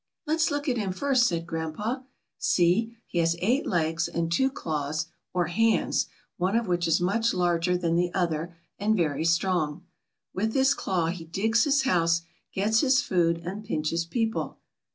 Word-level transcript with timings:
"Let's 0.25 0.49
look 0.49 0.67
at 0.67 0.77
him 0.79 0.91
first," 0.93 1.27
said 1.27 1.45
grandpa. 1.45 1.99
"See, 2.39 2.97
he 3.05 3.19
has 3.19 3.35
eight 3.37 3.67
legs 3.67 4.07
and 4.07 4.31
two 4.31 4.49
claws 4.49 5.05
or 5.31 5.45
hands, 5.45 6.07
one 6.37 6.55
of 6.57 6.65
which 6.67 6.87
is 6.87 6.99
much 6.99 7.35
larger 7.35 7.77
than 7.77 7.95
the 7.95 8.11
other 8.11 8.57
and 8.79 8.97
very 8.97 9.23
strong. 9.23 9.85
With 10.33 10.53
this 10.53 10.73
claw 10.73 11.09
he 11.09 11.25
digs 11.25 11.65
his 11.65 11.83
house, 11.83 12.23
gets 12.51 12.79
his 12.79 12.99
food, 12.99 13.43
and 13.45 13.63
pinches 13.63 14.03
people." 14.05 14.57